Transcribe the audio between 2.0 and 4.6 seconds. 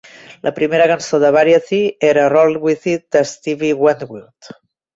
era "Roll with It" de Steve Winwood.